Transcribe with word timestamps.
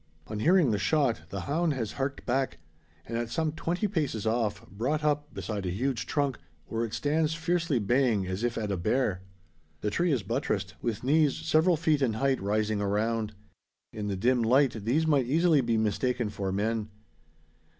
On 0.25 0.39
hearing 0.39 0.71
the 0.71 0.79
shot 0.79 1.29
the 1.29 1.41
hound 1.41 1.73
has 1.73 1.91
harked 1.91 2.25
back; 2.25 2.57
and, 3.05 3.15
at 3.19 3.29
some 3.29 3.51
twenty 3.51 3.87
paces 3.87 4.25
off, 4.25 4.67
brought 4.67 5.03
up 5.03 5.31
beside 5.31 5.63
a 5.63 5.69
huge 5.69 6.07
trunk, 6.07 6.39
where 6.65 6.83
it 6.83 6.95
stands 6.95 7.35
fiercely 7.35 7.77
baying, 7.77 8.25
as 8.25 8.43
if 8.43 8.57
at 8.57 8.71
a 8.71 8.77
bear. 8.77 9.21
The 9.81 9.91
tree 9.91 10.11
is 10.11 10.23
buttressed, 10.23 10.73
with 10.81 11.03
"knees" 11.03 11.35
several 11.37 11.77
feet 11.77 12.01
in 12.01 12.13
height 12.13 12.41
rising 12.41 12.81
around. 12.81 13.35
In 13.93 14.07
the 14.07 14.17
dim 14.17 14.41
light, 14.41 14.71
these 14.85 15.05
might 15.05 15.27
easily 15.27 15.61
be 15.61 15.77
mistaken 15.77 16.31
for 16.31 16.51
men. 16.51 16.89